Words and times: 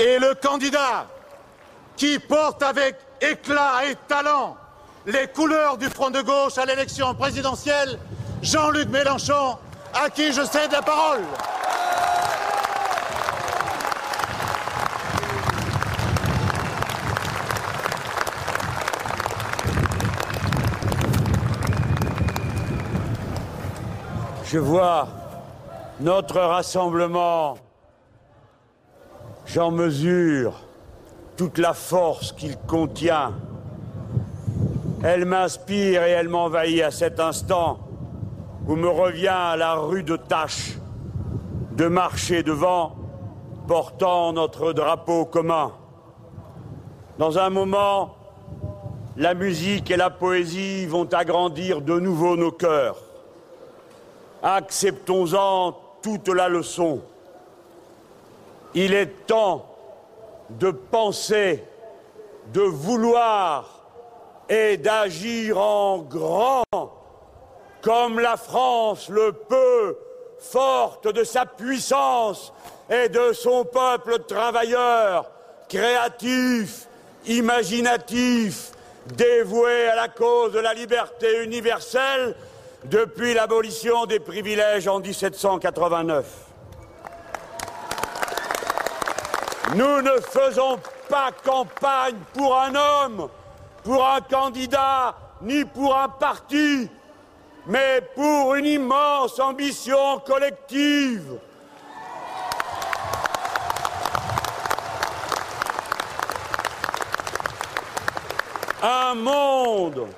Et 0.00 0.18
le 0.18 0.34
candidat 0.34 1.06
qui 1.94 2.18
porte 2.18 2.62
avec 2.62 2.96
éclat 3.20 3.84
et 3.86 3.94
talent 4.08 4.56
les 5.04 5.26
couleurs 5.26 5.76
du 5.76 5.90
front 5.90 6.08
de 6.08 6.22
gauche 6.22 6.56
à 6.56 6.64
l'élection 6.64 7.14
présidentielle, 7.14 7.98
Jean-Luc 8.40 8.88
Mélenchon, 8.88 9.58
à 9.92 10.08
qui 10.08 10.32
je 10.32 10.42
cède 10.42 10.72
la 10.72 10.80
parole. 10.80 11.20
Je 24.44 24.58
vois 24.58 25.08
notre 26.00 26.40
rassemblement, 26.40 27.58
j'en 29.52 29.72
mesure 29.72 30.52
toute 31.36 31.58
la 31.58 31.74
force 31.74 32.32
qu'il 32.32 32.56
contient. 32.56 33.32
Elle 35.02 35.24
m'inspire 35.24 36.04
et 36.04 36.10
elle 36.10 36.28
m'envahit 36.28 36.82
à 36.82 36.90
cet 36.90 37.18
instant 37.18 37.78
où 38.68 38.76
me 38.76 38.88
revient 38.88 39.54
la 39.56 39.74
rue 39.74 40.04
de 40.04 40.16
tâche 40.16 40.76
de 41.72 41.88
marcher 41.88 42.42
devant, 42.42 42.94
portant 43.66 44.32
notre 44.32 44.72
drapeau 44.72 45.24
commun. 45.24 45.72
Dans 47.18 47.38
un 47.38 47.50
moment, 47.50 48.16
la 49.16 49.34
musique 49.34 49.90
et 49.90 49.96
la 49.96 50.10
poésie 50.10 50.86
vont 50.86 51.06
agrandir 51.06 51.80
de 51.80 51.98
nouveau 51.98 52.36
nos 52.36 52.52
cœurs. 52.52 52.98
Acceptons-en 54.42 55.76
toute 56.02 56.28
la 56.28 56.48
leçon. 56.48 57.00
Il 58.74 58.94
est 58.94 59.26
temps 59.26 59.66
de 60.50 60.70
penser, 60.70 61.64
de 62.52 62.60
vouloir 62.60 63.80
et 64.48 64.76
d'agir 64.76 65.58
en 65.58 65.98
grand, 65.98 66.64
comme 67.82 68.18
la 68.20 68.36
France 68.36 69.08
le 69.08 69.32
peut, 69.32 69.96
forte 70.38 71.06
de 71.12 71.24
sa 71.24 71.46
puissance 71.46 72.52
et 72.90 73.08
de 73.08 73.32
son 73.32 73.64
peuple 73.64 74.20
travailleur, 74.26 75.30
créatif, 75.68 76.86
imaginatif, 77.26 78.72
dévoué 79.16 79.86
à 79.88 79.96
la 79.96 80.08
cause 80.08 80.52
de 80.52 80.58
la 80.58 80.74
liberté 80.74 81.44
universelle 81.44 82.34
depuis 82.84 83.34
l'abolition 83.34 84.06
des 84.06 84.20
privilèges 84.20 84.88
en 84.88 85.00
1789. 85.00 86.49
Nous 89.74 90.02
ne 90.02 90.20
faisons 90.20 90.80
pas 91.08 91.30
campagne 91.44 92.16
pour 92.34 92.58
un 92.58 92.74
homme, 92.74 93.28
pour 93.84 94.04
un 94.04 94.20
candidat, 94.20 95.14
ni 95.42 95.64
pour 95.64 95.96
un 95.96 96.08
parti, 96.08 96.88
mais 97.66 98.00
pour 98.16 98.56
une 98.56 98.66
immense 98.66 99.38
ambition 99.38 100.18
collective. 100.26 101.38
Un 108.82 109.14
monde 109.14 110.08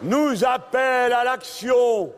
nous 0.00 0.44
appelle 0.44 1.12
à 1.12 1.24
l'action, 1.24 2.12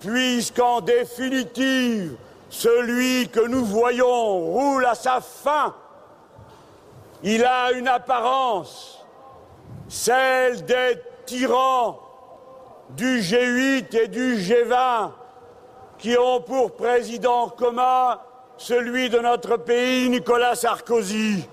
puisqu'en 0.00 0.80
définitive, 0.80 2.16
celui 2.50 3.28
que 3.28 3.40
nous 3.46 3.64
voyons 3.64 4.38
roule 4.38 4.84
à 4.86 4.94
sa 4.94 5.20
fin. 5.20 5.74
Il 7.22 7.44
a 7.44 7.72
une 7.72 7.88
apparence, 7.88 9.04
celle 9.88 10.64
des 10.64 11.00
tyrans 11.26 12.00
du 12.90 13.20
G8 13.20 13.96
et 13.96 14.08
du 14.08 14.36
G20 14.36 15.10
qui 15.98 16.16
ont 16.16 16.40
pour 16.40 16.76
président 16.76 17.48
commun 17.48 18.20
celui 18.56 19.08
de 19.10 19.18
notre 19.18 19.56
pays, 19.56 20.08
Nicolas 20.08 20.54
Sarkozy. 20.54 21.48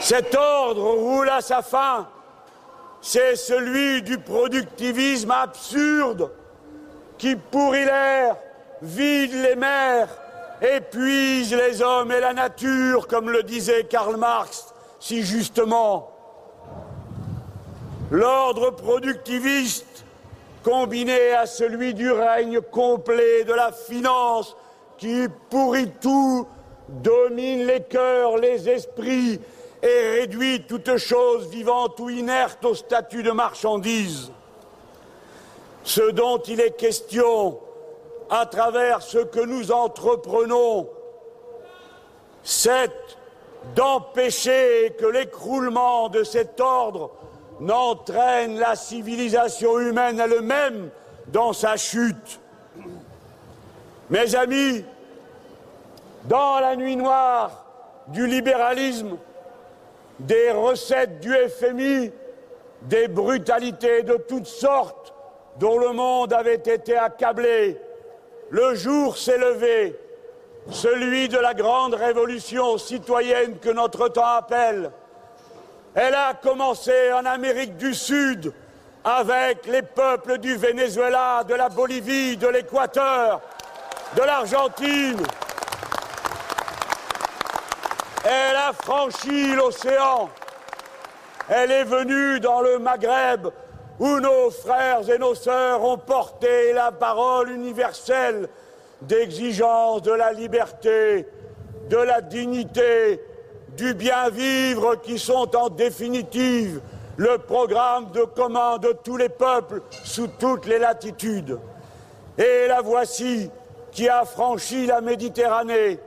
Cet 0.00 0.34
ordre 0.34 0.90
roule 0.90 1.28
à 1.28 1.40
sa 1.40 1.62
fin. 1.62 2.08
C'est 3.00 3.36
celui 3.36 4.02
du 4.02 4.18
productivisme 4.18 5.30
absurde 5.30 6.30
qui 7.16 7.36
pourrit 7.36 7.84
l'air, 7.84 8.36
vide 8.82 9.34
les 9.34 9.56
mers, 9.56 10.08
épuise 10.60 11.54
les 11.54 11.82
hommes 11.82 12.12
et 12.12 12.20
la 12.20 12.32
nature, 12.32 13.06
comme 13.06 13.30
le 13.30 13.42
disait 13.42 13.84
Karl 13.84 14.16
Marx 14.16 14.74
si 15.00 15.22
justement. 15.22 16.10
L'ordre 18.10 18.70
productiviste, 18.70 20.04
combiné 20.62 21.32
à 21.32 21.46
celui 21.46 21.94
du 21.94 22.10
règne 22.10 22.60
complet 22.60 23.44
de 23.44 23.52
la 23.52 23.72
finance, 23.72 24.56
qui 24.96 25.26
pourrit 25.50 25.92
tout, 26.00 26.46
domine 26.88 27.66
les 27.66 27.82
cœurs, 27.82 28.38
les 28.38 28.68
esprits, 28.68 29.40
et 29.82 30.20
réduit 30.20 30.62
toute 30.66 30.96
chose 30.96 31.48
vivante 31.48 31.98
ou 32.00 32.10
inerte 32.10 32.64
au 32.64 32.74
statut 32.74 33.22
de 33.22 33.30
marchandise. 33.30 34.32
Ce 35.84 36.10
dont 36.10 36.38
il 36.38 36.60
est 36.60 36.76
question 36.76 37.58
à 38.30 38.46
travers 38.46 39.02
ce 39.02 39.18
que 39.18 39.40
nous 39.40 39.72
entreprenons, 39.72 40.88
c'est 42.42 42.92
d'empêcher 43.74 44.94
que 44.98 45.06
l'écroulement 45.06 46.08
de 46.08 46.24
cet 46.24 46.60
ordre 46.60 47.10
n'entraîne 47.60 48.58
la 48.58 48.76
civilisation 48.76 49.78
humaine 49.78 50.20
elle-même 50.20 50.90
dans 51.28 51.52
sa 51.52 51.76
chute. 51.76 52.40
Mes 54.10 54.34
amis, 54.34 54.84
dans 56.24 56.60
la 56.60 56.76
nuit 56.76 56.96
noire 56.96 57.64
du 58.08 58.26
libéralisme, 58.26 59.16
des 60.18 60.50
recettes 60.50 61.20
du 61.20 61.32
FMI, 61.32 62.12
des 62.82 63.08
brutalités 63.08 64.02
de 64.02 64.16
toutes 64.16 64.46
sortes 64.46 65.14
dont 65.58 65.78
le 65.78 65.92
monde 65.92 66.32
avait 66.32 66.54
été 66.54 66.96
accablé. 66.96 67.80
Le 68.50 68.74
jour 68.74 69.18
s'est 69.18 69.38
levé, 69.38 69.98
celui 70.70 71.28
de 71.28 71.38
la 71.38 71.54
grande 71.54 71.94
révolution 71.94 72.78
citoyenne 72.78 73.58
que 73.58 73.70
notre 73.70 74.08
temps 74.08 74.24
appelle. 74.24 74.90
Elle 75.94 76.14
a 76.14 76.34
commencé 76.34 77.12
en 77.12 77.24
Amérique 77.24 77.76
du 77.76 77.94
Sud 77.94 78.52
avec 79.04 79.66
les 79.66 79.82
peuples 79.82 80.38
du 80.38 80.54
Venezuela, 80.56 81.42
de 81.44 81.54
la 81.54 81.68
Bolivie, 81.68 82.36
de 82.36 82.48
l'Équateur, 82.48 83.40
de 84.16 84.22
l'Argentine, 84.22 85.22
elle 88.28 88.56
a 88.56 88.72
franchi 88.72 89.54
l'océan. 89.54 90.28
Elle 91.48 91.70
est 91.70 91.84
venue 91.84 92.40
dans 92.40 92.60
le 92.60 92.78
Maghreb 92.78 93.48
où 93.98 94.20
nos 94.20 94.50
frères 94.50 95.08
et 95.08 95.18
nos 95.18 95.34
sœurs 95.34 95.82
ont 95.82 95.96
porté 95.96 96.72
la 96.74 96.92
parole 96.92 97.50
universelle 97.50 98.48
d'exigence 99.00 100.02
de 100.02 100.12
la 100.12 100.32
liberté, 100.32 101.26
de 101.88 101.96
la 101.96 102.20
dignité, 102.20 103.20
du 103.76 103.94
bien 103.94 104.28
vivre 104.28 104.96
qui 104.96 105.18
sont 105.18 105.56
en 105.56 105.70
définitive 105.70 106.80
le 107.16 107.38
programme 107.38 108.10
de 108.12 108.22
commun 108.22 108.78
de 108.78 108.94
tous 109.02 109.16
les 109.16 109.30
peuples 109.30 109.82
sous 110.04 110.28
toutes 110.38 110.66
les 110.66 110.78
latitudes. 110.78 111.58
Et 112.36 112.68
la 112.68 112.82
voici 112.82 113.50
qui 113.90 114.08
a 114.08 114.24
franchi 114.24 114.86
la 114.86 115.00
Méditerranée 115.00 115.98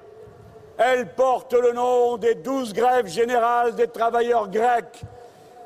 elle 0.84 1.08
porte 1.14 1.54
le 1.54 1.74
nom 1.74 2.18
des 2.18 2.36
douze 2.36 2.74
grèves 2.74 3.08
générales 3.08 3.76
des 3.76 3.88
travailleurs 3.88 4.48
grecs. 4.48 5.02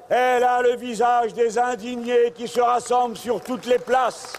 Elle 0.09 0.43
a 0.43 0.61
le 0.61 0.75
visage 0.75 1.33
des 1.33 1.57
indignés 1.57 2.31
qui 2.35 2.47
se 2.47 2.59
rassemblent 2.59 3.17
sur 3.17 3.41
toutes 3.41 3.65
les 3.65 3.79
places. 3.79 4.33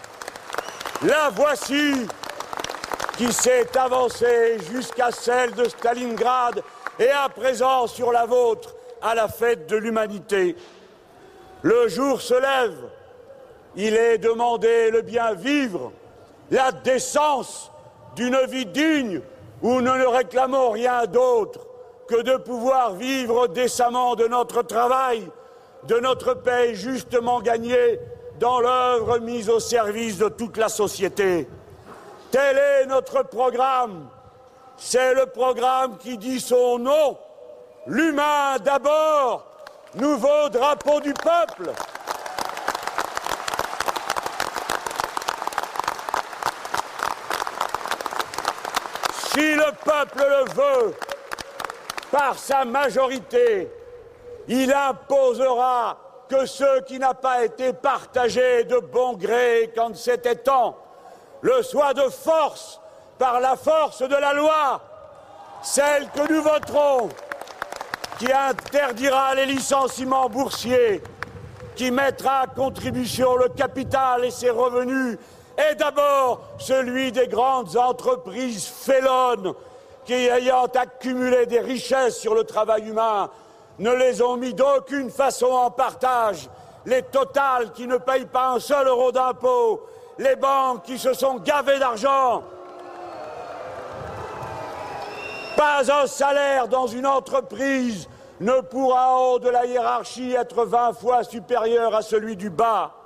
La 1.03 1.29
voici 1.29 1.93
qui 3.17 3.33
s'est 3.33 3.75
avancée 3.77 4.57
jusqu'à 4.71 5.11
celle 5.11 5.53
de 5.55 5.67
Stalingrad 5.67 6.61
et 6.99 7.09
à 7.09 7.27
présent 7.29 7.87
sur 7.87 8.11
la 8.11 8.25
vôtre 8.25 8.75
à 9.01 9.15
la 9.15 9.27
fête 9.27 9.67
de 9.67 9.77
l'humanité. 9.77 10.55
Le 11.63 11.87
jour 11.87 12.21
se 12.21 12.35
lève, 12.35 12.77
il 13.75 13.95
est 13.95 14.19
demandé 14.19 14.91
le 14.91 15.01
bien 15.01 15.33
vivre, 15.33 15.91
la 16.51 16.71
décence 16.71 17.71
d'une 18.15 18.39
vie 18.45 18.65
digne 18.67 19.21
où 19.61 19.81
nous 19.81 19.97
ne 19.97 20.05
réclamons 20.05 20.71
rien 20.71 21.05
d'autre 21.05 21.67
que 22.07 22.21
de 22.21 22.37
pouvoir 22.37 22.93
vivre 22.93 23.47
décemment 23.47 24.15
de 24.15 24.27
notre 24.27 24.61
travail, 24.61 25.27
de 25.83 25.99
notre 25.99 26.33
paix 26.33 26.73
justement 26.73 27.41
gagnée 27.41 27.99
dans 28.39 28.59
l'œuvre 28.59 29.19
mise 29.19 29.49
au 29.49 29.59
service 29.59 30.17
de 30.17 30.29
toute 30.29 30.57
la 30.57 30.69
société. 30.69 31.47
Tel 32.31 32.57
est 32.57 32.85
notre 32.85 33.23
programme. 33.23 34.07
C'est 34.77 35.13
le 35.15 35.25
programme 35.25 35.97
qui 35.97 36.17
dit 36.17 36.39
son 36.39 36.77
nom. 36.77 37.17
L'humain 37.87 38.57
d'abord, 38.63 39.47
nouveau 39.95 40.49
drapeau 40.51 40.99
du 40.99 41.13
peuple. 41.13 41.71
Si 49.37 49.53
le 49.53 49.71
peuple 49.85 50.17
le 50.17 50.51
veut, 50.51 50.95
par 52.09 52.39
sa 52.39 52.65
majorité, 52.65 53.71
il 54.47 54.73
imposera 54.73 55.95
que 56.27 56.47
ce 56.47 56.81
qui 56.85 56.97
n'a 56.97 57.13
pas 57.13 57.45
été 57.45 57.71
partagé 57.71 58.63
de 58.63 58.79
bon 58.79 59.13
gré 59.13 59.71
quand 59.75 59.95
c'était 59.95 60.37
temps, 60.37 60.75
le 61.41 61.61
soit 61.61 61.93
de 61.93 62.09
force, 62.09 62.81
par 63.19 63.39
la 63.39 63.55
force 63.55 64.01
de 64.01 64.15
la 64.15 64.33
loi, 64.33 64.81
celle 65.61 66.09
que 66.09 66.33
nous 66.33 66.41
voterons, 66.41 67.09
qui 68.17 68.33
interdira 68.33 69.35
les 69.35 69.45
licenciements 69.45 70.29
boursiers, 70.29 71.03
qui 71.75 71.91
mettra 71.91 72.39
à 72.39 72.47
contribution 72.47 73.35
le 73.35 73.49
capital 73.49 74.25
et 74.25 74.31
ses 74.31 74.49
revenus, 74.49 75.19
et 75.57 75.75
d'abord 75.75 76.41
celui 76.59 77.11
des 77.11 77.27
grandes 77.27 77.75
entreprises 77.77 78.67
félonnes 78.67 79.53
qui, 80.05 80.13
ayant 80.13 80.65
accumulé 80.65 81.45
des 81.45 81.59
richesses 81.59 82.17
sur 82.17 82.35
le 82.35 82.43
travail 82.43 82.87
humain, 82.87 83.29
ne 83.79 83.91
les 83.91 84.21
ont 84.21 84.37
mis 84.37 84.53
d'aucune 84.53 85.09
façon 85.09 85.47
en 85.47 85.71
partage. 85.71 86.49
Les 86.85 87.01
totales 87.01 87.71
qui 87.73 87.87
ne 87.87 87.97
payent 87.97 88.25
pas 88.25 88.51
un 88.51 88.59
seul 88.59 88.87
euro 88.87 89.11
d'impôt, 89.11 89.85
les 90.17 90.35
banques 90.35 90.83
qui 90.83 90.97
se 90.97 91.13
sont 91.13 91.37
gavées 91.39 91.79
d'argent. 91.79 92.43
Pas 95.55 95.91
un 95.91 96.07
salaire 96.07 96.67
dans 96.67 96.87
une 96.87 97.07
entreprise 97.07 98.07
ne 98.39 98.61
pourra 98.61 99.11
en 99.11 99.23
haut 99.23 99.39
de 99.39 99.49
la 99.49 99.65
hiérarchie 99.65 100.33
être 100.33 100.65
vingt 100.65 100.93
fois 100.93 101.23
supérieur 101.23 101.95
à 101.95 102.01
celui 102.01 102.35
du 102.35 102.49
bas. 102.49 102.96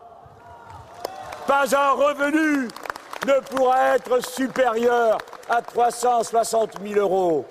Pas 1.51 1.75
un 1.75 1.92
revenu 1.92 2.69
ne 3.27 3.39
pourra 3.42 3.95
être 3.95 4.25
supérieur 4.25 5.18
à 5.50 5.62
360 5.62 6.75
000 6.81 6.98
euros. 6.98 7.45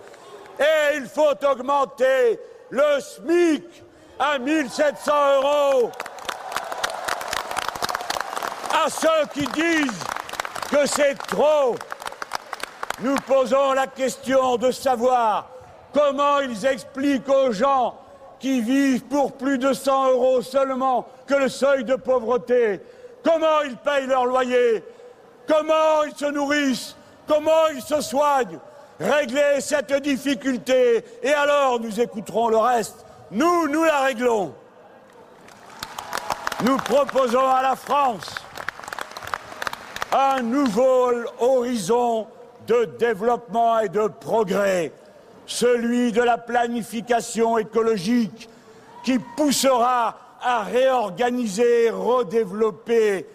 Et 0.59 0.97
il 0.97 1.05
faut 1.05 1.35
augmenter 1.45 2.41
le 2.71 2.99
SMIC 2.99 3.63
à 4.19 4.39
1700 4.39 5.13
euros. 5.43 5.91
À 8.73 8.89
ceux 8.89 9.27
qui 9.35 9.47
disent 9.49 10.03
que 10.71 10.87
c'est 10.87 11.19
trop, 11.27 11.75
nous 13.01 13.17
posons 13.27 13.75
la 13.75 13.87
question 13.87 14.57
de 14.57 14.71
savoir 14.71 15.51
comment 15.93 16.39
ils 16.39 16.65
expliquent 16.65 17.29
aux 17.29 17.53
gens 17.53 17.99
qui 18.39 18.63
vivent 18.63 19.05
pour 19.05 19.33
plus 19.33 19.59
de 19.59 19.75
100 19.75 20.13
euros 20.13 20.41
seulement 20.41 21.07
que 21.27 21.35
le 21.35 21.51
seuil 21.51 21.85
de 21.85 21.97
pauvreté, 21.97 22.81
comment 23.23 23.63
ils 23.63 23.77
payent 23.77 24.07
leur 24.07 24.27
loyer, 24.27 24.85
comment 25.47 26.05
ils 26.07 26.17
se 26.17 26.27
nourrissent, 26.27 26.97
comment 27.27 27.69
ils 27.75 27.83
se 27.83 28.01
soignent, 28.01 28.59
régler 28.99 29.61
cette 29.61 29.93
difficulté 30.03 31.05
et 31.23 31.33
alors 31.33 31.81
nous 31.81 32.01
écouterons 32.01 32.49
le 32.49 32.59
reste. 32.59 33.05
Nous, 33.31 33.69
nous 33.69 33.85
la 33.85 34.01
réglons. 34.01 34.53
Nous 36.65 36.77
proposons 36.77 37.49
à 37.49 37.63
la 37.63 37.77
France 37.77 38.35
un 40.13 40.43
nouveau 40.43 41.13
horizon 41.39 42.27
de 42.67 42.85
développement 42.99 43.79
et 43.79 43.89
de 43.89 44.09
progrès, 44.09 44.93
celui 45.47 46.13
de 46.13 46.23
la 46.23 46.39
planification 46.39 47.59
écologique 47.59 48.49
qui 49.05 49.19
poussera 49.37 50.19
à 50.43 50.63
réorganiser 50.63 51.91
redévelopper 51.91 53.27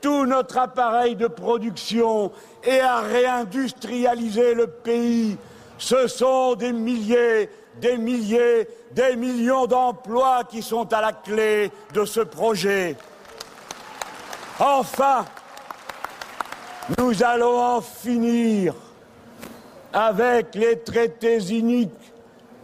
tout 0.00 0.26
notre 0.26 0.58
appareil 0.58 1.14
de 1.16 1.28
production 1.28 2.32
et 2.64 2.80
à 2.80 3.00
réindustrialiser 3.00 4.54
le 4.54 4.66
pays. 4.66 5.36
Ce 5.78 6.06
sont 6.08 6.54
des 6.54 6.72
milliers, 6.72 7.48
des 7.80 7.96
milliers, 7.96 8.68
des 8.92 9.16
millions 9.16 9.66
d'emplois 9.66 10.44
qui 10.44 10.62
sont 10.62 10.92
à 10.92 11.00
la 11.00 11.12
clé 11.12 11.70
de 11.94 12.04
ce 12.04 12.20
projet. 12.20 12.96
Enfin, 14.58 15.24
nous 16.98 17.22
allons 17.22 17.58
en 17.58 17.80
finir 17.80 18.74
avec 19.92 20.54
les 20.54 20.80
traités 20.80 21.38
iniques 21.38 21.90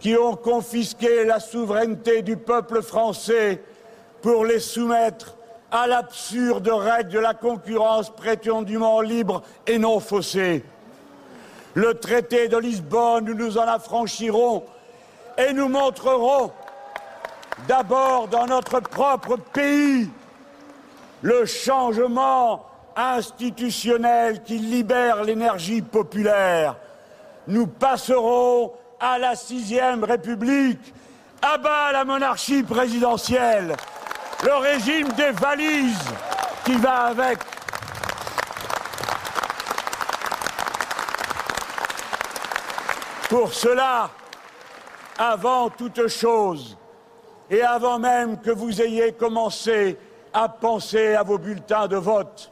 qui 0.00 0.17
ont 0.17 0.37
confisqué 0.37 1.25
la 1.25 1.41
souveraineté 1.41 2.23
du 2.23 2.37
peuple 2.37 2.83
français 2.83 3.62
pour 4.23 4.44
les 4.44 4.61
soumettre 4.61 5.37
à 5.70 5.87
l'absurde 5.87 6.69
règle 6.69 7.11
de 7.11 7.19
la 7.19 7.35
concurrence 7.35 8.11
prétendument 8.11 9.00
libre 9.00 9.43
et 9.67 9.79
non 9.79 10.00
faussée. 10.00 10.65
Le 11.75 11.94
traité 11.94 12.49
de 12.49 12.56
Lisbonne, 12.56 13.26
nous 13.26 13.35
nous 13.35 13.59
en 13.59 13.62
affranchirons 13.62 14.65
et 15.37 15.53
nous 15.53 15.69
montrerons 15.69 16.50
d'abord 17.67 18.29
dans 18.29 18.47
notre 18.47 18.81
propre 18.81 19.37
pays 19.37 20.09
le 21.23 21.44
changement 21.44 22.64
institutionnel 22.97 24.43
qui 24.43 24.59
libère 24.59 25.23
l'énergie 25.23 25.82
populaire. 25.82 26.76
Nous 27.47 27.67
passerons 27.67 28.73
à 29.00 29.19
la 29.19 29.37
sixième 29.37 30.03
République, 30.03 30.94
à 31.43 31.59
bas 31.59 31.93
la 31.93 32.05
monarchie 32.05 32.62
présidentielle 32.62 33.76
le 34.44 34.55
régime 34.55 35.08
des 35.12 35.31
valises 35.32 36.11
qui 36.64 36.75
va 36.76 37.06
avec. 37.06 37.38
Pour 43.29 43.52
cela, 43.52 44.11
avant 45.19 45.69
toute 45.70 46.06
chose, 46.08 46.76
et 47.50 47.62
avant 47.62 47.99
même 47.99 48.38
que 48.40 48.50
vous 48.50 48.81
ayez 48.81 49.12
commencé 49.12 49.99
à 50.32 50.49
penser 50.49 51.14
à 51.14 51.23
vos 51.23 51.38
bulletins 51.38 51.88
de 51.88 51.96
vote, 51.96 52.50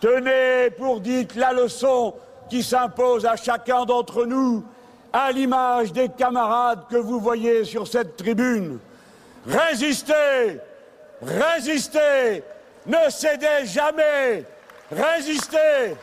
tenez 0.00 0.70
pour 0.70 1.00
dites 1.00 1.34
la 1.36 1.52
leçon 1.52 2.14
qui 2.48 2.62
s'impose 2.62 3.26
à 3.26 3.36
chacun 3.36 3.84
d'entre 3.84 4.24
nous, 4.24 4.64
à 5.12 5.30
l'image 5.32 5.92
des 5.92 6.08
camarades 6.08 6.86
que 6.90 6.96
vous 6.96 7.20
voyez 7.20 7.64
sur 7.64 7.86
cette 7.86 8.16
tribune. 8.16 8.78
Résistez 9.46 10.60
Résistez 11.22 12.42
Ne 12.86 13.10
cédez 13.10 13.66
jamais. 13.66 14.44
Résistez 14.90 15.96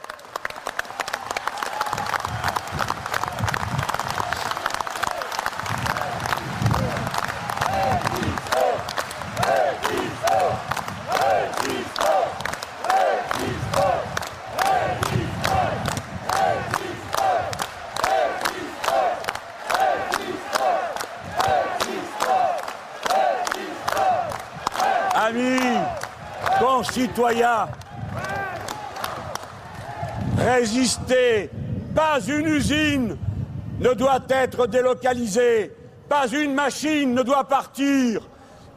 citoyens. 26.95 27.67
Résister. 30.37 31.49
Pas 31.93 32.19
une 32.25 32.47
usine 32.47 33.17
ne 33.79 33.93
doit 33.93 34.23
être 34.29 34.67
délocalisée. 34.67 35.73
Pas 36.07 36.27
une 36.27 36.53
machine 36.53 37.13
ne 37.13 37.21
doit 37.21 37.43
partir. 37.43 38.21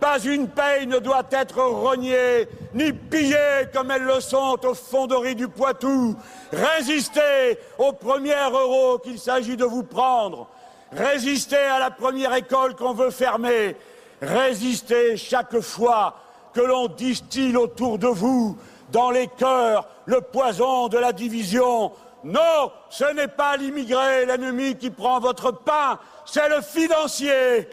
Pas 0.01 0.19
une 0.19 0.49
paye 0.49 0.87
ne 0.87 0.99
doit 0.99 1.27
être 1.31 1.61
rognée, 1.61 2.49
ni 2.75 2.93
pillée 2.93 3.67
comme 3.73 3.91
elles 3.91 4.05
le 4.05 4.21
sont 4.21 4.59
aux 4.65 4.75
fonderies 4.75 5.35
du 5.35 5.49
Poitou. 5.49 6.17
Résistez 6.53 7.59
au 7.79 7.93
premier 7.93 8.41
euro 8.53 8.99
qu'il 8.99 9.19
s'agit 9.19 9.57
de 9.57 9.65
vous 9.65 9.83
prendre. 9.83 10.49
Résistez 10.93 11.57
à 11.57 11.79
la 11.79 11.91
première 11.91 12.35
école 12.35 12.75
qu'on 12.75 12.95
veut 12.95 13.11
fermer. 13.11 13.77
Résistez 14.23 15.17
chaque 15.17 15.61
fois 15.61 16.15
que 16.59 16.63
l'on 16.65 16.89
distille 16.89 17.57
autour 17.57 18.01
de 18.01 18.09
vous, 18.09 18.59
dans 18.91 19.13
les 19.13 19.29
cœurs, 19.29 19.87
le 20.07 20.21
poison 20.21 20.89
de 20.89 20.99
la 20.99 21.13
division. 21.13 21.93
Non, 22.25 22.73
ce 22.91 23.05
n'est 23.15 23.29
pas 23.29 23.57
l'immigré, 23.57 24.27
l'ennemi 24.27 24.75
qui 24.75 24.91
prend 24.91 25.21
votre 25.21 25.53
pain, 25.53 26.01
c'est 26.27 26.49
le 26.49 26.61
financier. 26.61 27.69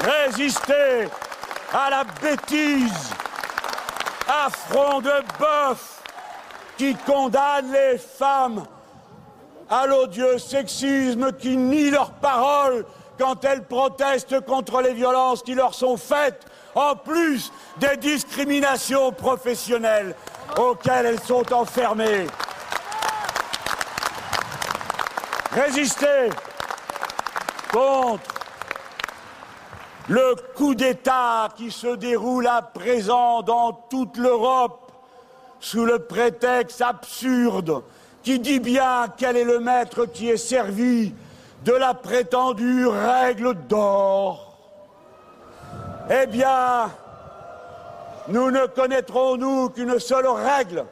Résistez 0.00 1.06
à 1.74 1.90
la 1.90 2.04
bêtise 2.22 3.10
à 4.26 4.48
front 4.48 5.02
de 5.02 5.12
bœuf 5.38 6.02
qui 6.78 6.94
condamne 6.94 7.70
les 7.72 7.98
femmes 7.98 8.64
à 9.68 9.86
l'odieux 9.86 10.38
sexisme, 10.38 11.30
qui 11.34 11.58
nie 11.58 11.90
leurs 11.90 12.12
paroles 12.12 12.86
quand 13.18 13.44
elles 13.44 13.64
protestent 13.64 14.40
contre 14.44 14.80
les 14.80 14.92
violences 14.92 15.42
qui 15.42 15.54
leur 15.54 15.74
sont 15.74 15.96
faites, 15.96 16.44
en 16.74 16.96
plus 16.96 17.52
des 17.78 17.96
discriminations 17.96 19.12
professionnelles 19.12 20.14
auxquelles 20.56 21.06
elles 21.06 21.20
sont 21.20 21.52
enfermées. 21.52 22.26
Résister 25.52 26.30
contre 27.72 28.32
le 30.08 30.34
coup 30.56 30.74
d'État 30.74 31.48
qui 31.56 31.70
se 31.70 31.94
déroule 31.94 32.46
à 32.46 32.62
présent 32.62 33.42
dans 33.42 33.72
toute 33.72 34.16
l'Europe 34.16 34.92
sous 35.60 35.84
le 35.84 36.00
prétexte 36.00 36.80
absurde 36.80 37.82
qui 38.22 38.38
dit 38.38 38.60
bien 38.60 39.06
quel 39.16 39.36
est 39.36 39.44
le 39.44 39.60
maître 39.60 40.06
qui 40.06 40.28
est 40.28 40.36
servi 40.36 41.14
de 41.64 41.72
la 41.72 41.94
prétendue 41.94 42.86
règle 42.86 43.54
d'or. 43.54 44.58
Eh 46.10 46.26
bien, 46.26 46.90
nous 48.28 48.50
ne 48.50 48.66
connaîtrons, 48.66 49.36
nous, 49.36 49.68
qu'une 49.70 49.98
seule 49.98 50.26
règle, 50.26 50.84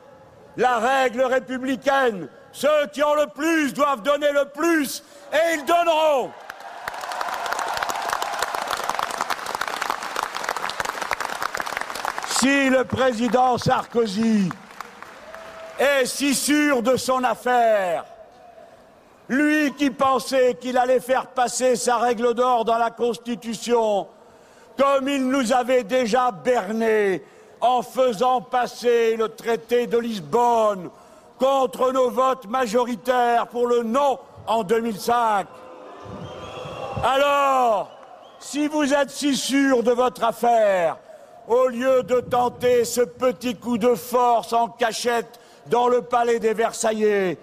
la 0.56 0.78
règle 0.78 1.22
républicaine. 1.22 2.28
Ceux 2.52 2.86
qui 2.92 3.02
ont 3.02 3.14
le 3.14 3.26
plus 3.26 3.74
doivent 3.74 4.02
donner 4.02 4.30
le 4.32 4.46
plus, 4.46 5.02
et 5.32 5.54
ils 5.54 5.64
donneront. 5.64 6.30
Si 12.40 12.70
le 12.70 12.84
président 12.84 13.58
Sarkozy 13.58 14.48
est 15.78 16.06
si 16.06 16.34
sûr 16.34 16.82
de 16.82 16.96
son 16.96 17.22
affaire, 17.22 18.04
lui 19.30 19.72
qui 19.74 19.90
pensait 19.90 20.56
qu'il 20.60 20.76
allait 20.76 20.98
faire 20.98 21.28
passer 21.28 21.76
sa 21.76 21.98
règle 21.98 22.34
d'or 22.34 22.64
dans 22.64 22.78
la 22.78 22.90
Constitution, 22.90 24.08
comme 24.76 25.08
il 25.08 25.28
nous 25.28 25.52
avait 25.52 25.84
déjà 25.84 26.32
bernés 26.32 27.22
en 27.60 27.80
faisant 27.80 28.40
passer 28.40 29.14
le 29.16 29.28
traité 29.28 29.86
de 29.86 29.98
Lisbonne 29.98 30.90
contre 31.38 31.92
nos 31.92 32.10
votes 32.10 32.48
majoritaires 32.48 33.46
pour 33.46 33.68
le 33.68 33.84
non 33.84 34.18
en 34.48 34.64
2005. 34.64 35.46
Alors, 37.04 37.88
si 38.40 38.66
vous 38.66 38.92
êtes 38.92 39.10
si 39.10 39.36
sûr 39.36 39.84
de 39.84 39.92
votre 39.92 40.24
affaire, 40.24 40.96
au 41.46 41.68
lieu 41.68 42.02
de 42.02 42.18
tenter 42.18 42.84
ce 42.84 43.02
petit 43.02 43.54
coup 43.54 43.78
de 43.78 43.94
force 43.94 44.52
en 44.52 44.66
cachette 44.68 45.38
dans 45.68 45.86
le 45.86 46.02
palais 46.02 46.40
des 46.40 46.52
Versaillais, 46.52 47.38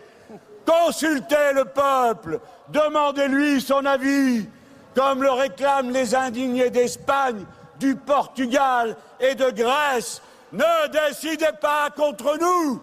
consultez 0.68 1.54
le 1.54 1.66
peuple, 1.66 2.40
demandez-lui 2.70 3.62
son 3.62 3.86
avis, 3.86 4.48
comme 4.94 5.24
le 5.24 5.32
réclament 5.32 5.92
les 5.92 6.14
indignés 6.14 6.70
d'Espagne, 6.70 7.46
du 7.80 7.96
Portugal 7.96 8.96
et 9.20 9.36
de 9.36 9.50
Grèce. 9.52 10.22
Ne 10.52 10.88
décidez 10.90 11.52
pas 11.62 11.90
contre 11.96 12.38
nous. 12.40 12.82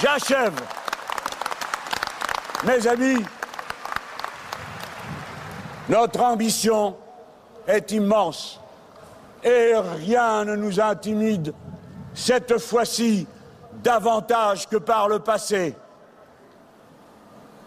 J'achève. 0.00 0.54
Mes 2.64 2.86
amis, 2.86 3.24
notre 5.88 6.20
ambition 6.22 6.96
est 7.66 7.92
immense 7.92 8.60
et 9.44 9.74
rien 10.04 10.44
ne 10.44 10.56
nous 10.56 10.80
intimide 10.80 11.54
cette 12.14 12.58
fois-ci 12.58 13.26
davantage 13.86 14.68
que 14.68 14.76
par 14.76 15.08
le 15.08 15.20
passé. 15.20 15.76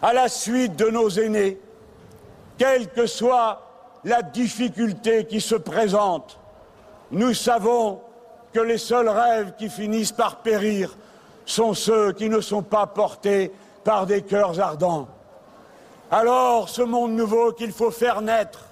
À 0.01 0.11
la 0.11 0.27
suite 0.27 0.75
de 0.75 0.89
nos 0.89 1.09
aînés, 1.09 1.57
quelle 2.57 2.89
que 2.89 3.05
soit 3.05 3.61
la 4.03 4.21
difficulté 4.21 5.25
qui 5.25 5.39
se 5.39 5.55
présente, 5.55 6.38
nous 7.11 7.33
savons 7.33 8.01
que 8.53 8.59
les 8.59 8.77
seuls 8.77 9.07
rêves 9.07 9.53
qui 9.57 9.69
finissent 9.69 10.11
par 10.11 10.38
périr 10.38 10.97
sont 11.45 11.73
ceux 11.73 12.11
qui 12.11 12.27
ne 12.27 12.41
sont 12.41 12.63
pas 12.63 12.85
portés 12.85 13.53
par 13.85 14.05
des 14.05 14.21
cœurs 14.21 14.59
ardents. 14.59 15.07
Alors, 16.11 16.67
ce 16.67 16.81
monde 16.81 17.13
nouveau 17.13 17.53
qu'il 17.53 17.71
faut 17.71 17.91
faire 17.91 18.21
naître, 18.21 18.65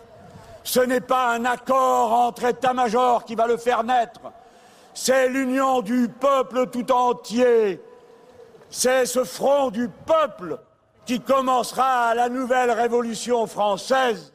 ce 0.66 0.82
n'est 0.82 1.00
pas 1.00 1.30
un 1.30 1.46
accord 1.46 2.12
entre 2.12 2.44
états-majors 2.44 3.24
qui 3.24 3.36
va 3.36 3.48
le 3.48 3.56
faire 3.56 3.86
naître, 3.86 4.20
c'est 5.00 5.30
l'union 5.30 5.82
du 5.82 6.10
peuple 6.10 6.66
tout 6.72 6.92
entier, 6.92 7.80
c'est 8.72 9.06
ce 9.06 9.24
front 9.24 9.70
du 9.70 9.90
peuple 9.90 10.58
qui 11.06 11.20
commencera 11.20 12.16
la 12.16 12.30
nouvelle 12.30 12.72
révolution 12.72 13.46
française, 13.46 14.34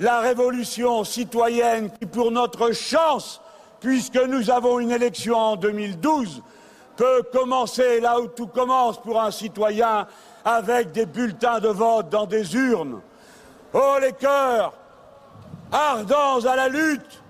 la 0.00 0.18
révolution 0.18 1.04
citoyenne 1.04 1.88
qui, 2.00 2.06
pour 2.06 2.32
notre 2.32 2.72
chance, 2.72 3.40
puisque 3.78 4.16
nous 4.16 4.50
avons 4.50 4.80
une 4.80 4.90
élection 4.90 5.36
en 5.36 5.54
2012, 5.54 6.42
peut 6.96 7.22
commencer 7.32 8.00
là 8.00 8.20
où 8.20 8.26
tout 8.26 8.48
commence 8.48 9.00
pour 9.00 9.20
un 9.20 9.30
citoyen 9.30 10.08
avec 10.44 10.90
des 10.90 11.06
bulletins 11.06 11.60
de 11.60 11.68
vote 11.68 12.08
dans 12.08 12.26
des 12.26 12.56
urnes. 12.56 13.00
Oh 13.72 13.98
les 14.00 14.12
cœurs, 14.12 14.74
ardents 15.70 16.44
à 16.44 16.56
la 16.56 16.68
lutte, 16.68 17.21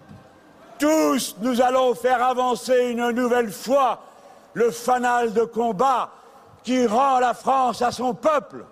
tous 0.82 1.36
nous 1.40 1.60
allons 1.60 1.94
faire 1.94 2.20
avancer 2.24 2.90
une 2.90 3.12
nouvelle 3.12 3.52
fois 3.52 4.00
le 4.52 4.72
fanal 4.72 5.32
de 5.32 5.44
combat 5.44 6.10
qui 6.64 6.88
rend 6.88 7.20
la 7.20 7.34
France 7.34 7.82
à 7.82 7.92
son 7.92 8.14
peuple. 8.14 8.64